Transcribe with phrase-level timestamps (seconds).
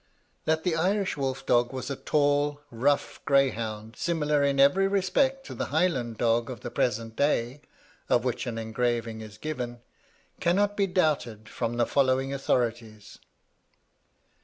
[0.45, 5.53] "That the Irish wolf dog was a tall, rough greyhound, similar in every respect to
[5.53, 7.61] the Highland dog of the present day
[8.09, 9.79] (of which an engraving is given)
[10.39, 13.19] cannot be doubted from the following authorities.